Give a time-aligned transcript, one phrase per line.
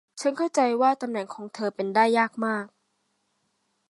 [0.21, 2.65] ฉันเข้าใจว่าตำแหน่งของเธอเป็นได้ยากมาก